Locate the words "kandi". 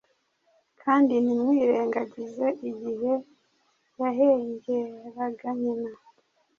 0.81-1.13